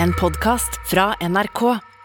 [0.00, 1.62] en podkast fra NRK.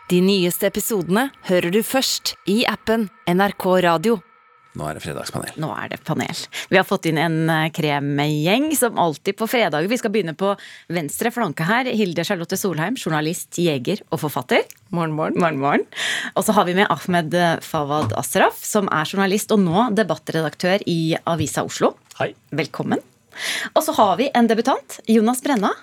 [0.09, 4.17] De nyeste episodene hører du først i appen NRK Radio.
[4.77, 5.55] Nå er det fredagspanel.
[5.57, 6.41] Nå er det panel.
[6.69, 9.89] Vi har fått inn en eh, kremgjeng som alltid på fredager.
[9.89, 10.51] Vi skal begynne på
[10.93, 11.89] venstre flanke her.
[11.97, 14.67] Hilde Charlotte Solheim, journalist, jeger og forfatter.
[14.93, 15.41] Morgen, morgen.
[15.41, 15.87] Morgen, morgen.
[16.37, 17.33] Og så har vi med Ahmed
[17.65, 21.95] Fawad Asraf, som er journalist og nå debattredaktør i Avisa Oslo.
[22.21, 22.35] Hei.
[22.53, 23.01] Velkommen.
[23.73, 25.01] Og så har vi en debutant.
[25.09, 25.73] Jonas Brenna.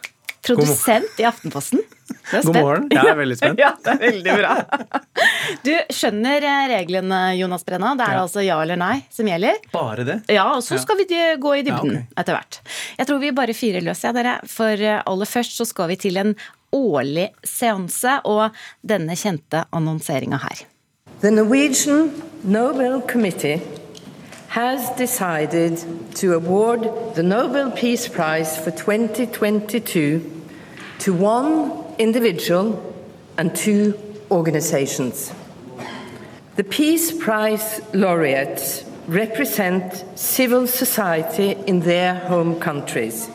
[0.46, 1.80] Produsent i Aftenposten.
[2.30, 2.88] God morgen.
[2.92, 3.60] Jeg er veldig spent.
[3.64, 4.54] Ja, det er veldig bra.
[5.64, 7.94] Du skjønner eh, reglene, Jonas Brenna.
[7.98, 8.24] Det er Ja.
[8.26, 9.56] altså ja eller nei som gjelder.
[9.72, 10.18] Bare det?
[10.32, 11.06] Ja, og så skal vi
[11.40, 12.20] gå i dybden Ja, okay.
[12.20, 12.60] etter hvert.
[12.98, 14.36] Jeg tror vi bare fyrer løs, ja, dere.
[14.50, 16.34] For eh, aller først så skal vi til en
[16.74, 18.50] årlig seanse og
[18.82, 20.64] denne kjente annonseringa her.
[21.22, 22.10] The Norwegian
[22.42, 23.62] Nobel Committee
[24.48, 25.78] has decided
[26.14, 30.20] to award the Nobel Peace Prize for 2022
[31.00, 32.94] to one individual
[33.36, 33.98] and two
[34.30, 35.32] organizations.
[36.56, 43.28] The Peace Prize laureates represent civil society in their home countries.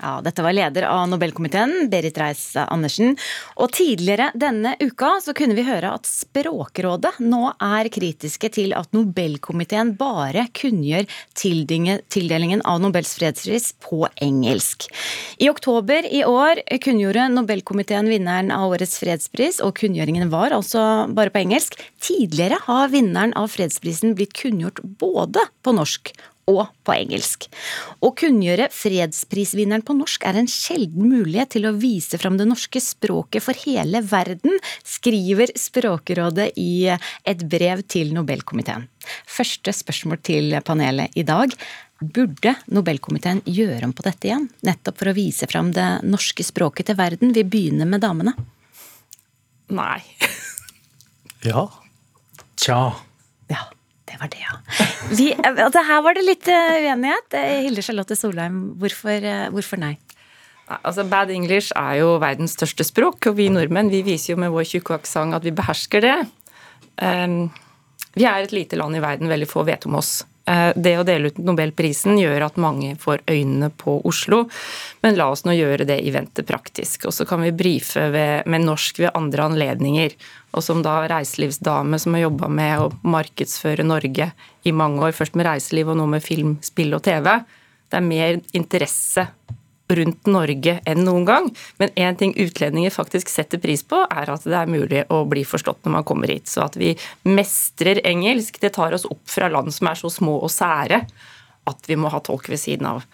[0.00, 3.18] Ja, Dette var leder av Nobelkomiteen, Berit Reiss-Andersen.
[3.60, 8.88] Og tidligere denne uka så kunne vi høre at Språkrådet nå er kritiske til at
[8.96, 11.04] Nobelkomiteen bare kunngjør
[11.36, 14.88] tildelingen av Nobels fredspris på engelsk.
[15.36, 21.34] I oktober i år kunngjorde Nobelkomiteen vinneren av årets fredspris, og kunngjøringen var altså bare
[21.34, 21.76] på engelsk.
[22.00, 26.14] Tidligere har vinneren av fredsprisen blitt kunngjort både på norsk
[26.50, 27.46] og på engelsk.
[28.02, 32.82] Å kunngjøre fredsprisvinneren på norsk er en sjelden mulighet til å vise fram det norske
[32.82, 38.88] språket for hele verden, skriver Språkrådet i et brev til Nobelkomiteen.
[39.28, 41.54] Første spørsmål til panelet i dag.
[42.00, 44.48] Burde Nobelkomiteen gjøre om på dette igjen?
[44.64, 47.34] Nettopp for å vise fram det norske språket til verden.
[47.36, 48.36] Vi begynner med damene.
[49.70, 50.00] Nei.
[51.40, 51.62] Ja.
[52.60, 52.92] Tja.
[53.48, 53.62] Ja,
[54.10, 54.56] det var det, ja.
[55.14, 57.36] Vi, altså, her var det litt eh, uenighet.
[57.38, 59.80] Eh, Hilde Charlotte Solheim, hvorfor, eh, hvorfor?
[59.80, 59.94] Nei,
[60.70, 64.52] Altså, Bad English er jo verdens største språk, og vi nordmenn vi viser jo med
[64.54, 66.18] vår tjukke aksent at vi behersker det.
[67.02, 67.48] Um,
[68.14, 70.20] vi er et lite land i verden, veldig få vet om oss.
[70.50, 74.42] Eh, Det å dele ut Nobelprisen gjør at mange får øynene på Oslo,
[75.04, 77.06] men la oss nå gjøre det i vente praktisk.
[77.06, 80.16] Og så kan vi brife ved, med norsk ved andre anledninger.
[80.56, 84.32] Og som da reiselivsdame som har jobba med å markedsføre Norge
[84.66, 87.30] i mange år, først med reiseliv og nå med film, spill og TV,
[87.90, 89.28] det er mer interesse
[89.98, 91.50] rundt Norge enn noen gang.
[91.82, 95.44] Men én ting utlendinger faktisk setter pris på, er at det er mulig å bli
[95.48, 96.48] forstått når man kommer hit.
[96.50, 96.94] Så at vi
[97.28, 101.04] mestrer engelsk, det tar oss opp fra land som er så små og sære
[101.70, 103.04] at vi må ha tolk ved siden av.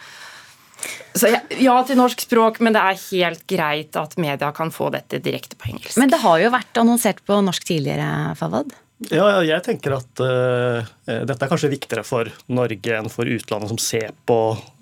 [1.17, 4.91] Så ja, ja til norsk språk, men det er helt greit at media kan få
[4.95, 5.97] dette direkte på engelsk.
[6.01, 8.75] Men det har jo vært annonsert på norsk tidligere, Fawad.
[9.11, 13.81] ja, jeg tenker at uh, dette er kanskje viktigere for Norge enn for utlandet som
[13.81, 14.39] ser på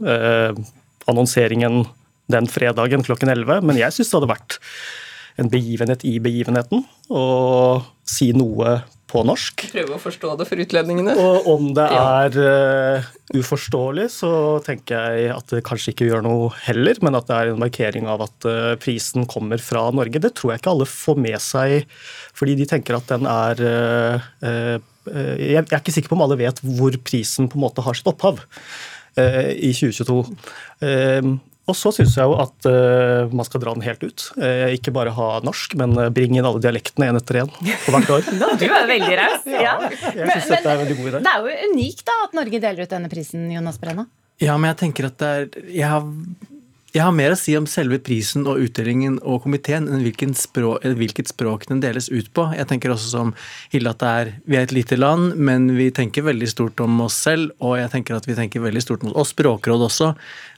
[0.07, 0.65] eh,
[1.11, 1.85] annonseringen
[2.33, 3.61] den fredagen klokken 11.
[3.67, 4.59] Men jeg syns det hadde vært
[5.41, 7.25] en begivenhet i begivenheten å
[8.07, 8.79] si noe
[9.15, 9.67] på norsk.
[9.71, 11.15] Prøve å forstå det for utlendingene.
[11.21, 14.31] Og om det er uh, uforståelig, så
[14.65, 18.09] tenker jeg at det kanskje ikke gjør noe heller, men at det er en markering
[18.11, 20.23] av at uh, prisen kommer fra Norge.
[20.23, 21.87] Det tror jeg ikke alle får med seg,
[22.35, 26.41] fordi de tenker at den er uh, eh, Jeg er ikke sikker på om alle
[26.41, 28.41] vet hvor prisen på en måte har sitt opphav
[29.21, 30.23] i 2022.
[30.85, 34.27] Eh, og så syns jeg jo at eh, man skal dra den helt ut.
[34.37, 37.95] Eh, ikke bare ha norsk, men eh, bringe inn alle dialektene én etter én på
[37.95, 38.27] hvert år.
[38.61, 39.47] Du er veldig raus.
[39.65, 39.79] Ja.
[39.89, 41.23] Jeg syns dette er en veldig god idé.
[41.25, 44.05] Det er jo unikt da at Norge deler ut denne prisen, Jonas Brenna.
[44.43, 46.05] Ja, men jeg tenker at det er jeg har,
[46.95, 51.33] jeg har mer å si om selve prisen og utdelingen og komiteen enn språk, hvilket
[51.33, 52.45] språk den deles ut på.
[52.55, 53.33] Jeg tenker også som
[53.73, 57.01] Hilde at det er, vi er et lite land, men vi tenker veldig stort om
[57.03, 57.51] oss selv.
[57.59, 60.13] Og jeg tenker at vi tenker veldig stort om oss, og Språkrådet også.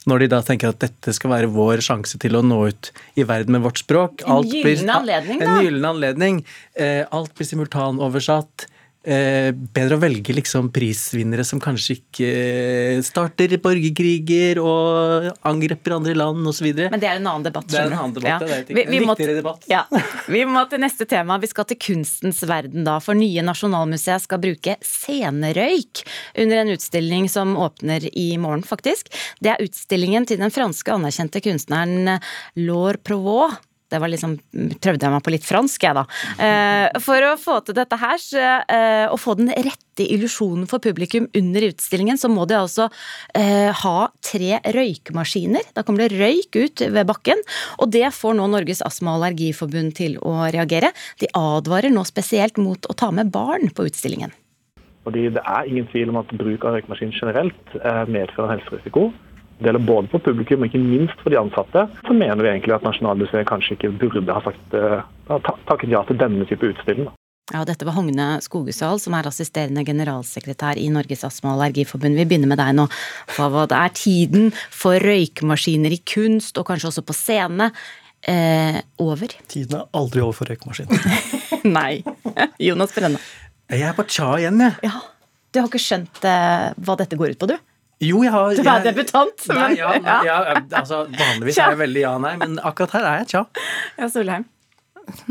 [0.07, 3.25] Når de da tenker at dette skal være vår sjanse til å nå ut i
[3.25, 4.21] verden med vårt språk.
[4.29, 5.49] Alt en gyllen anledning, da.
[5.49, 6.47] En gyllen anledning.
[6.77, 8.69] Eh, alt blir simultanoversatt.
[9.07, 16.15] Eh, bedre å velge liksom prisvinnere som kanskje ikke eh, starter borgerkriger og angriper andre
[16.19, 16.67] land osv.
[16.91, 17.69] Men det er en annen debatt.
[17.71, 19.63] Det er en annen debatt, debatt, det er Vi- en vi må- viktigere debatt.
[19.71, 19.85] Ja.
[20.27, 21.39] Vi må til neste tema.
[21.39, 22.99] Vi skal til kunstens verden da.
[22.99, 26.03] For nye Nasjonalmuseet skal bruke scenerøyk
[26.43, 29.15] under en utstilling som åpner i morgen, faktisk.
[29.41, 32.19] Det er utstillingen til den franske anerkjente kunstneren
[32.57, 33.55] Laure Provaux.
[33.97, 34.37] Det var liksom
[34.83, 36.05] Prøvde jeg meg på litt fransk, jeg, da.
[36.43, 38.21] Eh, for å få til dette her,
[38.73, 42.89] eh, å få den rette illusjonen for publikum under utstillingen, så må de altså
[43.37, 45.73] eh, ha tre røykemaskiner.
[45.77, 47.41] Da kommer det røyk ut ved bakken,
[47.81, 50.93] og det får nå Norges astma- og allergiforbund til å reagere.
[51.23, 54.35] De advarer nå spesielt mot å ta med barn på utstillingen.
[55.07, 57.79] Fordi Det er ingen tvil om at bruk av røykemaskin generelt
[58.11, 59.13] medfører helserisiko.
[59.57, 61.87] Det gjelder både for publikum og ikke minst for de ansatte.
[62.05, 65.07] Så mener vi egentlig at Nasjonalmuseet kanskje ikke burde ha sagt, eh,
[65.69, 67.09] takket ja til denne type utstilling.
[67.55, 72.19] Ja, Dette var Hogne Skogesal, som er assisterende generalsekretær i Norges astma- og allergiforbund.
[72.19, 72.89] Vi begynner med deg nå.
[73.37, 77.71] Hva det er tiden for røykemaskiner i kunst, og kanskje også på scene,
[78.27, 79.29] eh, over?
[79.47, 80.99] Tiden er aldri over for røykmaskiner.
[81.79, 82.03] Nei.
[82.59, 83.23] Jonas Brenne.
[83.71, 84.91] Jeg er på tja igjen, jeg.
[84.91, 84.99] Ja.
[85.55, 87.57] Du har ikke skjønt eh, hva dette går ut på, du?
[88.05, 90.37] Jo, jeg har Du er debutant, Nei, men ja, nei, ja,
[90.83, 93.43] altså, vanligvis er jeg veldig ja-nei, men akkurat her er jeg tja.
[93.97, 94.45] Ja, Solheim.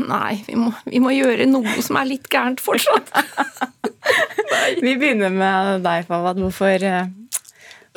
[0.00, 3.12] Nei, vi må, vi må gjøre noe som er litt gærent fortsatt.
[4.80, 6.40] Vi begynner med deg, Fawad.
[6.40, 7.10] Hvorfor, eh,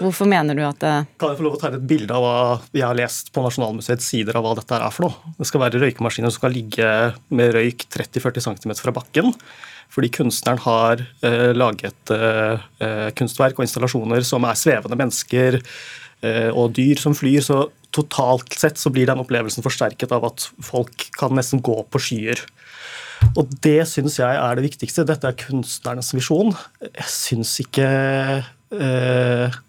[0.01, 2.35] hvorfor mener du at det Kan jeg få lov å tegne et bilde av hva
[2.75, 5.33] jeg har lest på Nasjonalmuseets sider av hva dette er for noe?
[5.39, 6.91] Det skal være røykemaskiner som skal ligge
[7.33, 9.33] med røyk 30-40 cm fra bakken.
[9.89, 16.49] Fordi kunstneren har eh, laget eh, eh, kunstverk og installasjoner som er svevende mennesker eh,
[16.53, 17.41] og dyr som flyr.
[17.45, 17.63] Så
[17.95, 22.43] totalt sett så blir den opplevelsen forsterket av at folk kan nesten gå på skyer.
[23.35, 25.07] Og det syns jeg er det viktigste.
[25.07, 26.53] Dette er kunstnernes visjon.
[26.85, 27.89] Jeg syns ikke
[28.77, 29.59] eh,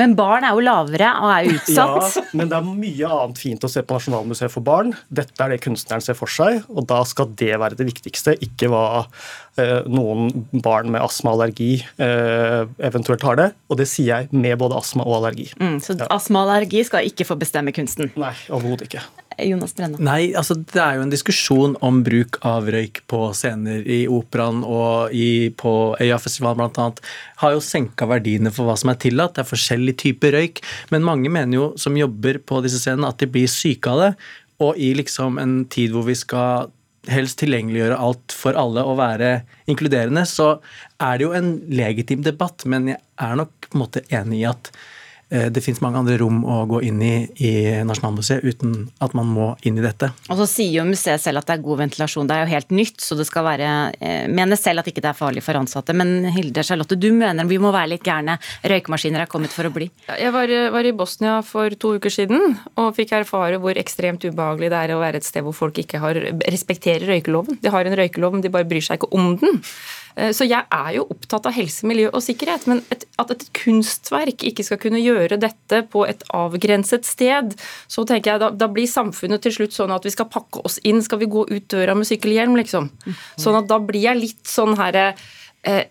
[0.00, 2.18] Men barn er jo lavere og er utsatt.
[2.18, 4.94] ja, men det er mye annet fint å se på Nasjonalmuseet for barn.
[5.14, 8.70] Dette er det kunstneren ser for seg, og da skal det være det viktigste, ikke
[8.72, 8.84] hva
[9.60, 13.50] eh, noen barn med astma og allergi eh, eventuelt har det.
[13.70, 15.50] Og det sier jeg med både astma og allergi.
[15.60, 18.10] Mm, så astma og allergi skal ikke få bestemme kunsten.
[18.18, 19.04] Nei, overhodet ikke.
[19.38, 19.98] Jonas Brenna?
[20.02, 24.62] Nei, altså det er jo en diskusjon om bruk av røyk på scener i operaen
[24.66, 26.86] og i, på Øyafestivalen bl.a.
[27.42, 29.36] Har jo senka verdiene for hva som er tillatt.
[29.36, 30.62] Det er forskjellig type røyk.
[30.94, 34.14] Men mange mener jo, som jobber på disse scenene, at de blir syke av det.
[34.64, 36.70] Og i liksom en tid hvor vi skal
[37.10, 39.36] helst tilgjengeliggjøre alt for alle og være
[39.70, 40.58] inkluderende, så
[41.02, 42.64] er det jo en legitim debatt.
[42.70, 44.70] Men jeg er nok på en måte enig i at
[45.50, 47.52] det finnes mange andre rom å gå inn i i
[47.86, 50.10] Nasjonalmuseet uten at man må inn i dette.
[50.30, 52.28] Og så sier jo museet selv at det er god ventilasjon.
[52.28, 55.10] Det er jo helt nytt, så det skal være eh, Mener selv at ikke det
[55.10, 55.94] er farlig for ansatte.
[55.96, 58.36] Men Hilde Charlotte, du mener vi må være litt gærne.
[58.64, 59.90] Røykemaskiner er kommet for å bli.
[60.08, 64.70] Jeg var, var i Bosnia for to uker siden og fikk erfare hvor ekstremt ubehagelig
[64.72, 67.60] det er å være et sted hvor folk ikke har, respekterer røykeloven.
[67.62, 69.60] De har en røykelov, men de bare bryr seg ikke om den.
[70.16, 73.44] Eh, Så jeg er jo opptatt av helse, miljø og sikkerhet, men et, at et
[73.56, 77.54] kunstverk ikke skal kunne gjøre dette på et avgrenset sted,
[77.88, 80.78] så tenker jeg da, da blir samfunnet til slutt sånn at vi skal pakke oss
[80.84, 81.02] inn.
[81.02, 82.90] Skal vi gå ut døra med sykkelhjelm, liksom?
[83.36, 85.14] Sånn at da blir jeg litt sånn herre
[85.64, 85.84] eh,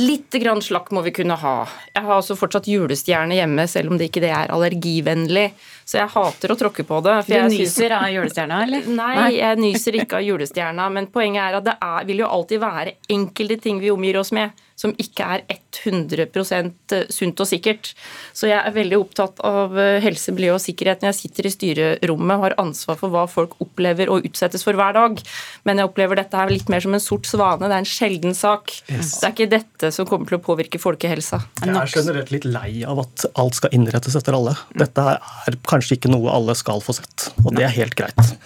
[0.00, 1.56] Litt grann slakk må vi kunne ha.
[1.92, 5.50] Jeg har også fortsatt julestjerne hjemme, selv om det ikke det er allergivennlig.
[5.86, 7.16] Så jeg hater å tråkke på det.
[7.28, 8.88] Du nyser av julestjerna, eller?
[9.00, 12.62] Nei, jeg nyser ikke av julestjerna, men poenget er at det er, vil jo alltid
[12.62, 17.92] være enkelte ting vi omgir oss med som ikke er 100% sunt og sikkert.
[18.36, 21.52] Så jeg er veldig opptatt av eh, helse, miljø og sikkerhet når jeg sitter i
[21.54, 25.22] styrerommet og har ansvar for hva folk opplever og utsettes for hver dag.
[25.68, 27.64] Men jeg opplever dette her litt mer som en sort svane.
[27.64, 28.74] Det er en sjelden sak.
[28.86, 31.40] Det er ikke dette som kommer til å påvirke folkehelsa.
[31.62, 34.56] Jeg er generelt litt lei av at alt skal innrettes etter alle.
[34.78, 38.36] Dette er kanskje ikke noe alle skal få sett, og det er helt greit.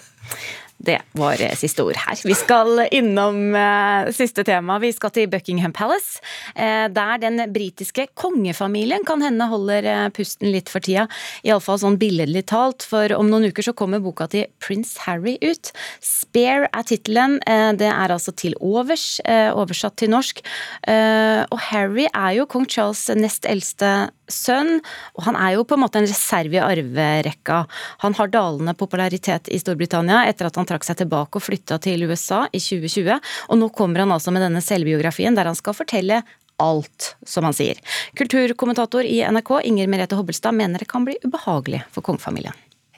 [0.81, 2.17] Det var eh, siste ord her.
[2.25, 4.79] Vi skal innom eh, siste tema.
[4.81, 6.21] Vi skal til Buckingham Palace.
[6.55, 11.07] Eh, der den britiske kongefamilien kan hende holder pusten litt for tida.
[11.45, 15.71] Iallfall sånn billedlig talt, for om noen uker så kommer boka til prins Harry ut.
[16.01, 17.37] Spare er tittelen.
[17.77, 20.41] Det er altså til overs, oversatt til norsk.
[20.87, 23.91] Og Harry er jo kong Charles' nest eldste
[24.33, 24.79] sønn,
[25.17, 27.63] og han er jo på en måte en reserve i arverekka.
[28.05, 32.07] Han har dalende popularitet i Storbritannia etter at han trakk seg tilbake og flytta til
[32.09, 33.19] USA i 2020,
[33.51, 36.23] og nå kommer han altså med denne selvbiografien der han skal fortelle
[36.61, 37.79] alt, som han sier.
[38.17, 42.55] Kulturkommentator i NRK Inger Merete Hobbelstad mener det kan bli ubehagelig for kongefamilien.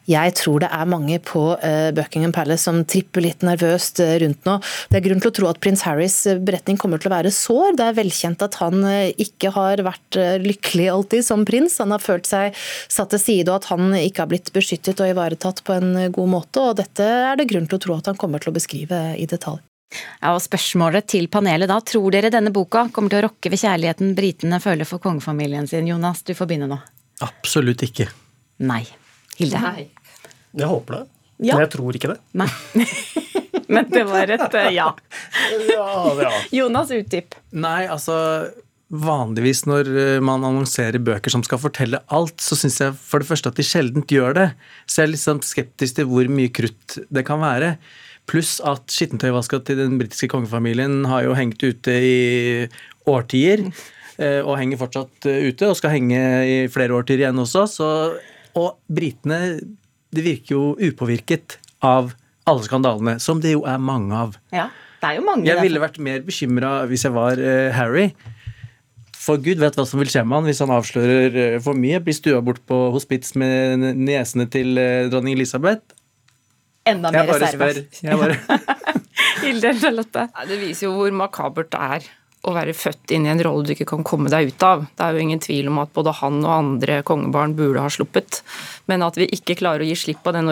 [0.10, 4.44] Jeg tror det er mange på eh, Buckingham Palace som tripper litt nervøst eh, rundt
[4.48, 4.58] nå.
[4.92, 7.32] Det er grunn til å tro at prins Harrys eh, beretning kommer til å være
[7.32, 7.78] sår.
[7.80, 8.84] Det er velkjent at han
[9.24, 11.80] ikke har vært lykkelig alltid som prins.
[11.80, 12.58] Han har følt seg
[12.92, 16.34] satt til side, og at han ikke har blitt beskyttet og ivaretatt på en god
[16.34, 16.64] måte.
[16.64, 19.28] og Dette er det grunn til å tro at han kommer til å beskrive i
[19.30, 19.62] detalj.
[19.94, 23.62] Ja, og Spørsmålet til panelet da, tror dere denne boka kommer til å rokke ved
[23.62, 25.88] kjærligheten britene føler for kongefamilien sin?
[25.88, 26.82] Jonas, du får begynne nå.
[27.24, 28.10] Absolutt ikke.
[28.66, 28.84] Nei.
[29.40, 29.60] Hilde?
[29.64, 29.88] Nei.
[30.54, 31.04] Jeg håper det.
[31.44, 31.56] Ja.
[31.58, 32.20] Men jeg tror ikke det.
[32.38, 32.50] Nei.
[33.74, 34.90] Men det var et eh, ja.
[35.72, 35.88] Ja,
[36.20, 36.32] ja.
[36.54, 37.34] Jonas, utdyp.
[37.58, 38.16] Nei, altså
[38.94, 43.30] Vanligvis når eh, man annonserer bøker som skal fortelle alt, så syns jeg for det
[43.32, 44.48] første at de sjeldent gjør det.
[44.86, 47.72] Så jeg er litt sånn skeptisk til hvor mye krutt det kan være.
[48.30, 52.14] Pluss at skittentøyvaska til den britiske kongefamilien har jo hengt ute i
[53.10, 53.66] årtier.
[54.22, 57.66] eh, Og henger fortsatt ute, og skal henge i flere årtier igjen også.
[57.74, 57.90] Så,
[58.60, 59.40] og britene
[60.14, 62.14] de virker jo upåvirket av
[62.50, 64.38] alle skandalene, som det jo er mange av.
[64.54, 64.68] Ja,
[65.02, 65.48] det er jo mange.
[65.48, 68.10] Jeg ville vært mer bekymra hvis jeg var uh, Harry.
[69.24, 72.02] For Gud vet hva som vil skje med han hvis han avslører uh, for mye.
[72.04, 75.96] Blir stua bort på hospits med niesene til uh, dronning Elisabeth.
[76.90, 77.70] Enda Jeg mer bare reserve.
[77.72, 78.10] spør.
[78.10, 78.98] Jeg bare,
[79.44, 80.28] Hilde Charlotte.
[80.50, 82.12] Det viser jo hvor makabert det er
[82.44, 84.84] å være født inn i en rolle du ikke kan komme deg ut av.
[84.92, 88.42] Det er jo ingen tvil om at både han og andre kongebarn burde ha sluppet.
[88.92, 90.52] Men at vi ikke klarer å gi slipp på den,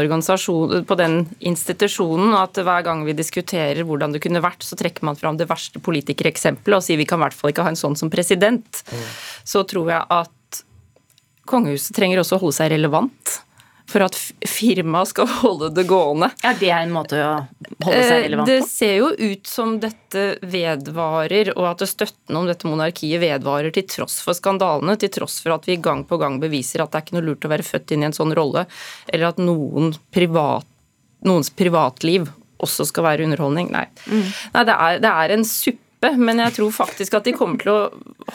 [0.87, 1.17] på den
[1.51, 2.31] institusjonen.
[2.39, 5.83] At hver gang vi diskuterer hvordan det kunne vært, så trekker man fram det verste
[5.83, 8.83] politikereksempelet og sier vi kan i hvert fall ikke ha en sånn som president.
[9.43, 10.63] Så tror jeg at
[11.51, 13.41] kongehuset trenger også å holde seg relevant.
[13.91, 14.15] For at
[14.47, 16.31] firmaet skal holde det gående.
[16.43, 17.31] Ja, det er en måte å
[17.83, 18.53] holde seg relevant på?
[18.53, 23.87] Det ser jo ut som dette vedvarer, og at støtten om dette monarkiet vedvarer til
[23.89, 27.07] tross for skandalene, til tross for at vi gang på gang beviser at det er
[27.07, 28.65] ikke noe lurt å være født inn i en sånn rolle,
[29.11, 30.67] eller at noen privat,
[31.27, 32.29] noens privatliv
[32.61, 33.71] også skal være underholdning.
[33.73, 35.87] Nei, Nei det, er, det er en suppe.
[36.01, 37.81] Men jeg tror faktisk at de kommer til å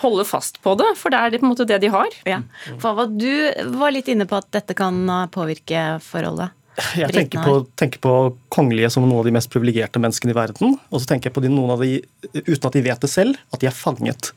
[0.03, 2.15] holde fast på det, for det er det på en måte det de har.
[2.29, 2.43] Ja.
[2.83, 3.31] Fava, du
[3.79, 6.55] var litt inne på at dette kan uh, påvirke forholdet.
[7.01, 8.15] Jeg tenker på, tenker på
[8.53, 10.75] kongelige som noen av de mest privilegerte menneskene i verden.
[10.91, 12.03] Og så tenker jeg på de, noen av de,
[12.37, 14.33] uten at de vet det selv, at de er fanget.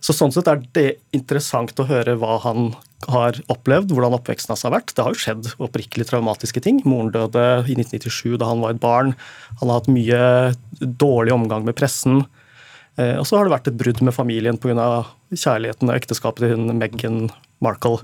[0.00, 2.70] Så Sånn sett er det interessant å høre hva han
[3.10, 4.92] har opplevd, hvordan oppveksten hans har vært.
[4.94, 6.80] Det har jo skjedd opprikkelig traumatiske ting.
[6.88, 9.14] Moren døde i 1997 da han var et barn.
[9.60, 10.22] Han har hatt mye
[10.80, 12.24] dårlig omgang med pressen.
[12.98, 15.04] Eh, Og så har det vært et brudd med familien pga.
[15.32, 17.98] kjærligheten og ekteskapet til Meghan Markle.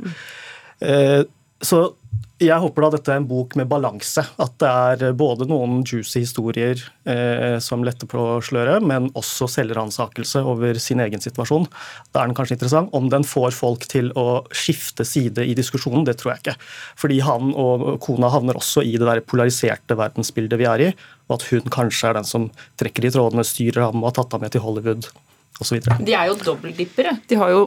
[0.81, 1.25] Eh,
[1.65, 1.95] Så
[2.43, 4.25] jeg håper da dette er en bok med balanse.
[4.43, 10.43] At det er både noen juicy historier eh, som letter på sløret, men også selvransakelse
[10.43, 11.69] over sin egen situasjon.
[12.13, 12.93] Da er den kanskje interessant.
[12.97, 16.57] Om den får folk til å skifte side i diskusjonen, det tror jeg ikke.
[17.01, 20.91] Fordi han og kona havner også i det der polariserte verdensbildet vi er i,
[21.29, 24.37] og at hun kanskje er den som trekker i trådene, styrer ham og har tatt
[24.37, 25.09] ham med til Hollywood
[25.61, 25.79] osv.
[26.01, 27.17] De er jo dobbeltdippere.
[27.31, 27.65] De har jo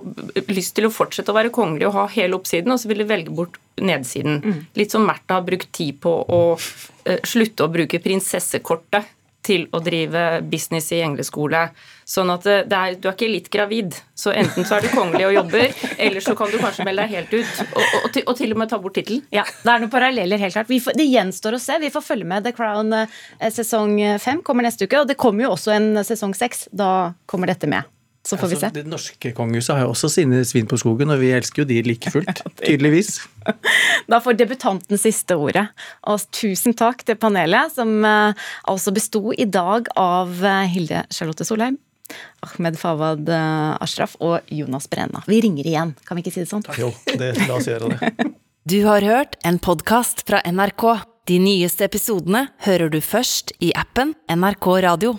[0.51, 3.09] lyst til å fortsette å være kongelige og ha hele oppsiden, og så vil de
[3.09, 4.41] velge bort nedsiden.
[4.77, 6.41] Litt som Märtha har brukt tid på å
[7.05, 9.13] eh, slutte å bruke prinsessekortet
[9.47, 11.67] til å drive business i engleskole.
[12.07, 13.95] Sånn at det det er, du er ikke litt gravid.
[14.17, 15.73] Så enten så er du kongelig og jobber,
[16.07, 17.65] eller så kan du kanskje melde deg helt ut.
[17.67, 19.25] Og, og, til, og til og med ta bort tittelen.
[19.33, 20.71] Ja, Det er noen paralleller, helt klart.
[20.71, 21.79] Vi får, det gjenstår å se.
[21.83, 22.47] Vi får følge med.
[22.47, 26.35] The Crown eh, sesong fem kommer neste uke, og det kommer jo også en sesong
[26.37, 26.67] seks.
[26.75, 27.87] Da kommer dette med.
[28.27, 28.67] Så får vi se.
[28.67, 31.67] altså, det norske kongehuset har jo også sine svin på skogen, og vi elsker jo
[31.69, 32.41] de like fullt.
[32.59, 33.21] Tydeligvis.
[34.11, 35.67] Da får debutanten siste ordet.
[36.11, 41.47] Og tusen takk til panelet, som eh, altså besto i dag av eh, Hilde Charlotte
[41.47, 41.79] Solheim,
[42.43, 45.23] Ahmed Fawad eh, Ashraf og Jonas Brenna.
[45.27, 46.67] Vi ringer igjen, kan vi ikke si det sånn?
[46.79, 48.11] Jo, det, la oss gjøre det.
[48.67, 50.83] Du har hørt en podkast fra NRK.
[51.31, 55.13] De nyeste episodene hører du først i appen NRK Radio.